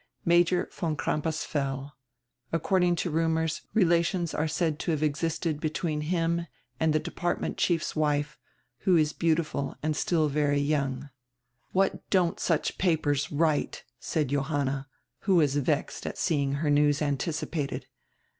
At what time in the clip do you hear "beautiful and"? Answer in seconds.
9.13-9.95